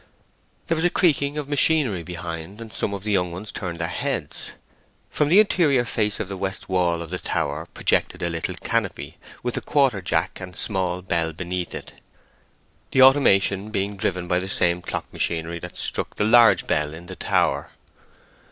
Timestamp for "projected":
7.75-8.23